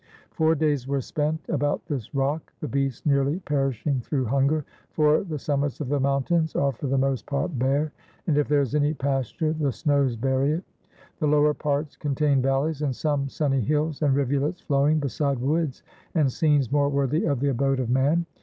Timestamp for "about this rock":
1.47-2.51